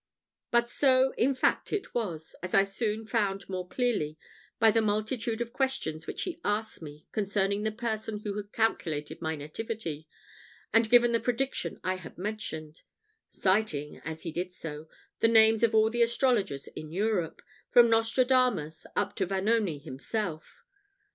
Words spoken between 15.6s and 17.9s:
of all the astrologers in Europe, from